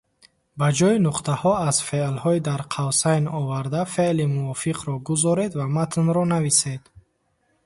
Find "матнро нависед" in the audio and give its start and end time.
5.75-6.81